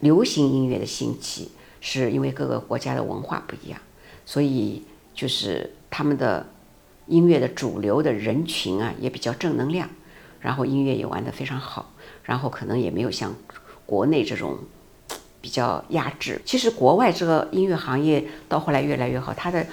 [0.00, 3.78] 流行音乐的兴起，是因为各个国家的文化不一样，
[4.24, 4.82] 所以
[5.14, 6.46] 就是他们的
[7.06, 9.88] 音乐的主流的人群啊，也比较正能量，
[10.40, 11.92] 然后音乐也玩得非常好，
[12.24, 13.34] 然后可能也没有像
[13.84, 14.58] 国内这种
[15.40, 16.40] 比较压制。
[16.44, 19.66] 其实国外这个音乐行业到后来越来越好，它的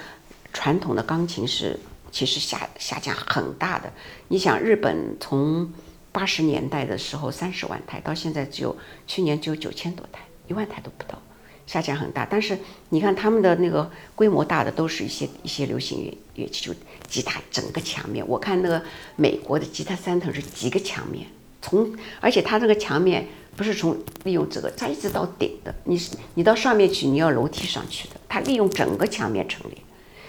[0.52, 1.78] 传统的钢琴是
[2.12, 3.92] 其实下下降很大的。
[4.28, 5.72] 你想日本从
[6.14, 11.20] 八十年代的时候，三十万台，到现在只有去年只有九千多台，一万台都不到。
[11.66, 12.24] 下降很大。
[12.24, 12.56] 但是
[12.90, 16.74] 你看他们的那个规模大的，都是一些一些流行乐乐器，就
[17.08, 18.24] 吉他整个墙面。
[18.28, 18.80] 我看那个
[19.16, 21.26] 美国的吉他三层是几个墙面，
[21.60, 25.74] 从而且它这个墙面不是从利用这个，它一直到顶的。
[25.82, 28.14] 你是你到上面去，你要楼梯上去的。
[28.28, 29.78] 它利用整个墙面陈列，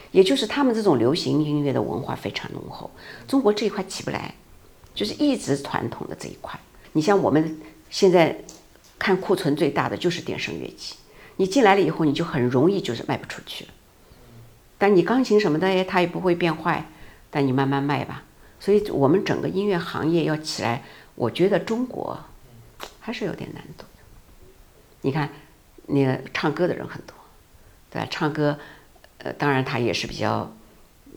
[0.09, 2.89] 也就是他们这种流行音乐的文化非常浓厚。
[3.27, 4.33] 中国这一块起不来，
[4.95, 6.59] 就是一直传统的这一块。
[6.93, 8.35] 你像我们现在
[8.97, 10.95] 看库存最大的就是电声乐器，
[11.35, 13.67] 你进来了以后，你就很容易就是卖不出去。
[14.77, 16.89] 但你钢琴什么的，它也不会变坏，
[17.29, 18.23] 但你慢慢卖吧。
[18.59, 20.83] 所以我们整个音乐行业要起来，
[21.15, 22.17] 我觉得中国
[23.01, 23.83] 还是有点难度。
[25.01, 25.29] 你看，
[25.87, 27.13] 那个唱歌的人很多，
[27.91, 28.07] 对吧？
[28.09, 28.57] 唱歌，
[29.19, 30.51] 呃，当然他也是比较，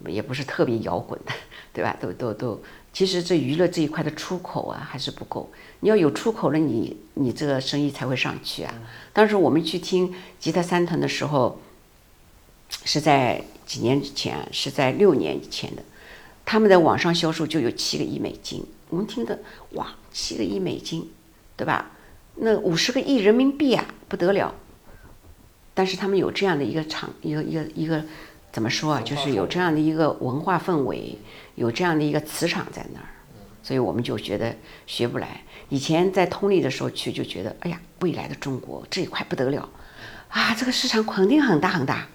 [0.06, 1.32] 也不是特别摇滚的，
[1.72, 1.96] 对吧？
[2.00, 2.62] 都都都。
[2.98, 8.74] 其实这娱乐这一块的出口啊还是不够，你要有出口了，你你这个生意才会上去啊。
[9.12, 11.60] 当时我们去听吉他三团的时候，
[12.84, 15.82] 是在几年前，是在六年以前的，
[16.44, 19.38] 他们在网上销售就有七个亿美金，我们听的
[19.74, 21.08] 哇，七个亿美金，
[21.56, 21.92] 对吧？
[22.34, 24.52] 那五十个亿人民币啊，不得了。
[25.72, 28.04] 但是他们有这样的一个场，一个一个一个。
[28.58, 29.00] 怎么说啊？
[29.02, 31.16] 就是有这样的一个文化氛围，
[31.54, 33.06] 有这样的一个磁场在那儿，
[33.62, 34.52] 所以我们就觉得
[34.84, 35.42] 学不来。
[35.68, 39.68] 以前在通力的时候去，就觉得哎呀，未来的中国这一块不得了
[40.30, 42.08] 啊，这个市场肯定很大很大。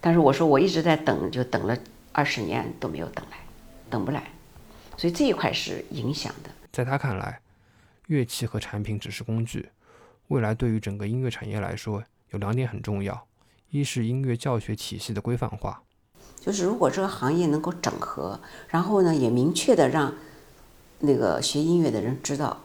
[0.00, 1.76] 但是我说我一直在等，就等了
[2.12, 3.38] 二十年都没有等来，
[3.90, 4.22] 等不来。
[4.96, 6.50] 所以这一块是影响的。
[6.70, 7.40] 在他看来，
[8.06, 9.68] 乐器和产品只是工具，
[10.28, 13.26] 未来对于整个音乐产业来说，有两点很重要。
[13.70, 15.82] 一是音乐教学体系的规范化，
[16.48, 20.14] 就是如果这个行业能够整合，然后呢也明确的让
[21.00, 22.56] 那个学音乐的人知道，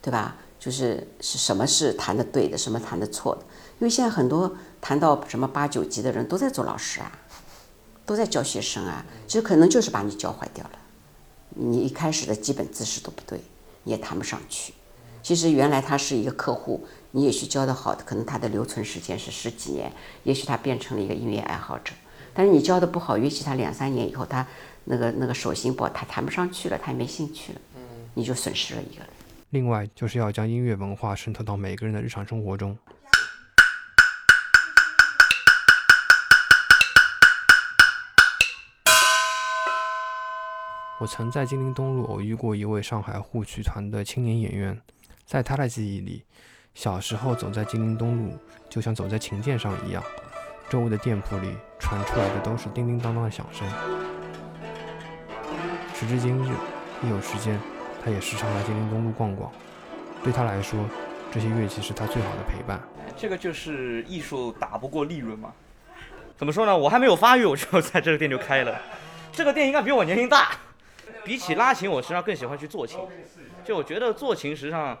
[0.00, 0.36] 对吧？
[0.58, 3.42] 就是是什么是弹的对的，什么弹的错的。
[3.78, 7.12] 因为现在很多弹到什么八九级的人都在做老师啊，
[8.06, 10.78] 都在教学生啊，其实可能就是把你教坏掉了。
[11.50, 13.38] 你一开始的基本姿势都不对，
[13.82, 14.72] 你也弹不上去。
[15.22, 16.86] 其实原来他是一个客户。
[17.10, 19.92] 你也许教的好的，可能他的留存时间是十几年，
[20.24, 21.92] 也许他变成了一个音乐爱好者。
[22.36, 24.46] 但是你教的不好，也许他两三年以后，他
[24.84, 27.60] 那个那个手心不好，他弹不上去了，他也没兴趣了，
[28.12, 29.08] 你就损失了一个人。
[29.48, 32.76] 另外，就是要将音乐文化渗透到每个人的日常生活中。
[41.00, 44.78] 我曾在金陵东路偶遇过一位上海沪剧团的青年演员，
[45.24, 46.22] 在他的记忆里。
[46.74, 50.02] 小时候走在金陵东路，就像走在琴键上一样，
[50.68, 53.66] 周围的店铺里传出来的都是叮叮当当的响声。
[55.94, 56.50] 时至今日，
[57.02, 57.58] 一有时间，
[58.04, 59.50] 他也时常来金陵东路逛逛。
[60.24, 60.84] 对他来说，
[61.30, 62.80] 这些乐器是他最好的陪伴。
[63.16, 65.52] 这个就是艺术打不过利润嘛？
[66.36, 66.76] 怎么说呢？
[66.76, 68.80] 我还没有发育，我就在这个店就开了。
[69.30, 70.50] 这个店应该比我年龄大。
[71.24, 72.98] 比起拉琴，我实际上更喜欢去做琴。
[73.64, 74.98] 就我觉得做琴实际上。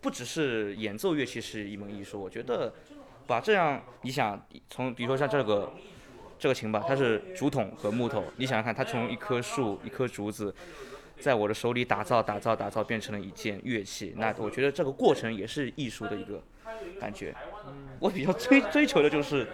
[0.00, 2.74] 不只是演奏乐器是一门艺术，我觉得
[3.32, 5.72] 把这样，你想从比如说像这个
[6.38, 10.54] 这个琴吧，它是竹筒和木头，你想想看，它从一棵树一棵竹子，
[11.18, 16.42] 在我的手里打造打造打造，变成了一件乐器，那我觉得这个过程也是艺术的一个
[17.00, 17.34] 感觉。
[17.98, 19.48] 我比较追追求的就是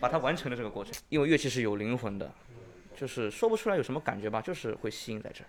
[0.00, 2.28] 把它完成的这个过程，因为乐器是有灵魂的，
[2.96, 5.46] 就是说不出来有什么感觉吧，就是会吸引在这儿。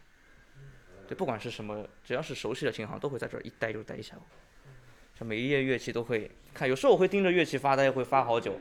[1.08, 4.22] 对，不管是什么，只要是熟悉的琴行，都会在这儿一待就待一下午。
[5.20, 8.60] 就每一页乐器都会看，有时候我会盯着乐器发呆，会发好久，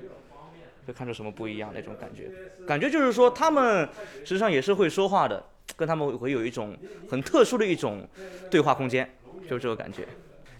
[0.86, 2.30] 会看出什么不一样那种感觉。
[2.66, 3.88] 感觉就是说，他们
[4.24, 5.44] 实际上也是会说话的，
[5.76, 6.76] 跟他们会有一种
[7.10, 8.06] 很特殊的一种
[8.50, 9.08] 对话空间，
[9.48, 10.06] 就是这个感觉。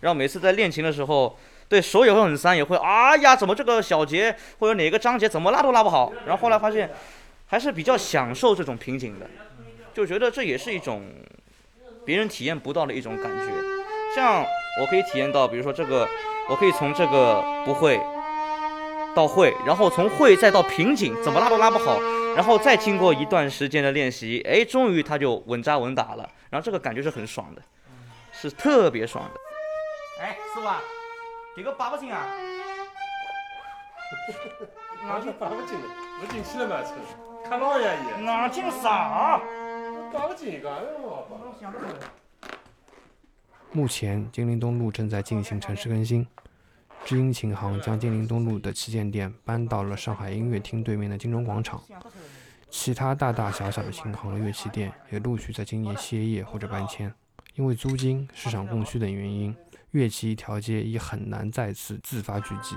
[0.00, 6.12] 然后每次在练琴的时候，对手也会很酸，也会哎呀，怎么这个小节或者哪个章节怎么拉都拉不好。
[6.26, 6.90] 然后后来发现，
[7.46, 9.26] 还是比较享受这种瓶颈的，
[9.92, 11.02] 就觉得这也是一种。
[12.04, 13.46] 别人体验不到的一种感觉，
[14.12, 14.44] 像
[14.80, 16.08] 我可以体验到，比如说这个，
[16.48, 18.00] 我可以从这个不会
[19.14, 22.00] 到会，然后从会再到瓶颈，怎么拉都拉不好，
[22.34, 27.62] 然后再经过一段时间的练习，哎，终于他就稳扎稳打了，然后这个感觉是很爽的，
[28.32, 29.40] 是特别爽的。
[30.22, 30.68] 哎，师傅，
[31.54, 32.26] 这个拔不进啊？
[35.06, 35.84] 哪就拔不进了？
[36.22, 36.76] 我进去了嘛？
[37.48, 38.16] 看老爷爷。
[38.24, 39.40] 哪进啥？
[43.74, 46.26] 目前，金陵东路正在进行城市更新。
[47.06, 51.82] 知音琴行将金陵东路的旗舰店搬到了上海音乐厅对面的金钟广场。
[52.68, 57.10] 其他大大小小的琴行乐器店也陆续在今年歇业或者搬迁，
[57.54, 59.56] 因为租金、市场供需等原因，
[59.92, 62.76] 乐器一条街已很难再次自发聚集。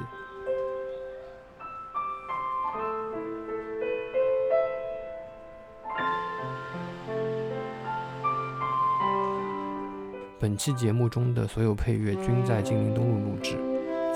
[10.55, 13.57] 本期节目中的所有配乐均在金陵东路录制，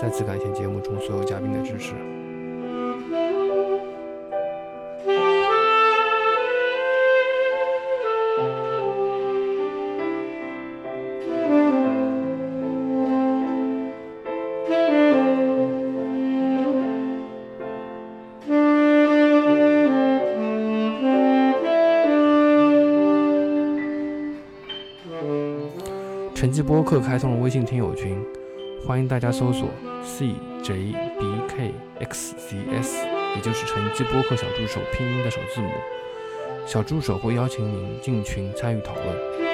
[0.00, 1.92] 再次感谢节目中所有嘉宾的支持。
[26.62, 28.16] 播客开通了微信听友群，
[28.86, 29.68] 欢迎大家搜索
[30.04, 30.64] CJBKXCS，
[33.36, 35.68] 也就是成绩播客小助手拼音的首字母。
[36.66, 39.49] 小助手会邀请您进群参与讨论。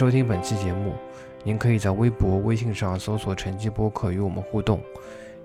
[0.00, 0.94] 收听本期节目，
[1.44, 4.80] 您可以在微博、微信上搜索“晨记播客”与我们互动，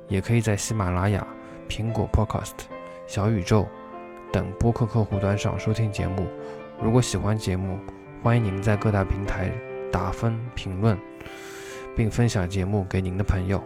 [0.08, 1.28] 也可以在喜马拉雅、
[1.68, 2.54] 苹果 Podcast、
[3.06, 3.68] 小宇宙
[4.32, 6.26] 等播客客户端上收听节目。
[6.82, 7.78] 如果喜欢节目，
[8.24, 9.52] 欢迎您在各大平台
[9.92, 10.98] 打分、评论，
[11.94, 13.62] 并分享节目给您的朋友。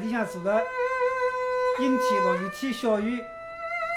[0.00, 0.62] 里向坐了
[1.78, 3.22] 阴天、落雨天、小雨，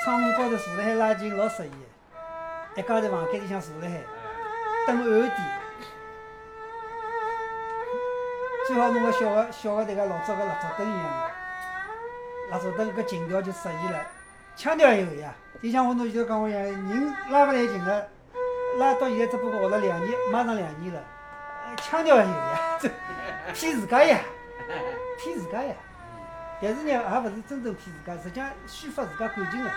[0.03, 2.81] 窗户高头坐辣海拉近，老适意的。
[2.81, 4.01] 一家头房间里向坐辣海，
[4.85, 5.33] 灯暗点，
[8.67, 11.31] 最好弄个小个小个迭个老早个蜡烛灯一样的，
[12.51, 14.05] 蜡烛灯搿情调就适意了。
[14.55, 18.07] 腔调也有呀，就像我侬前头讲我一样，人拉勿来劲了，
[18.77, 21.01] 拉到现在只不过学了两年，马上两年了，
[21.77, 22.89] 腔调也有呀，这
[23.53, 24.19] 骗自家呀。
[25.17, 25.73] 骗自家呀。
[26.65, 29.69] 但是呢，也勿是真正骗自家，实际上抒发自家感情的。